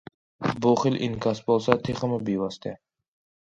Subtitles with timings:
[0.65, 2.75] بۇ خىل ئىنكاس بولسا تېخىمۇ بىۋاسىتە.